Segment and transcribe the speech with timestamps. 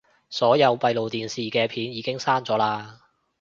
[0.31, 3.01] 所有閉路電視嘅片已經刪咗喇